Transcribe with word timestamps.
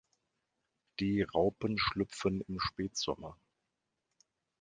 Die 0.99 1.21
Raupen 1.21 1.77
schlüpfen 1.77 2.41
im 2.47 2.59
Spätsommer. 2.59 3.37